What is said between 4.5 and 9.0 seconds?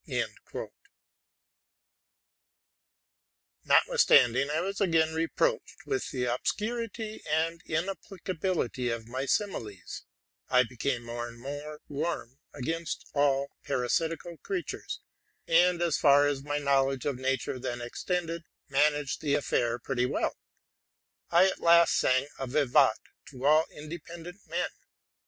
being again reproached with the obscurity and inapplicability